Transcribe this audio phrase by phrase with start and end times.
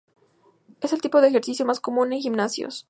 [0.81, 2.79] Es el tipo de ejercicio más común en gimnasios.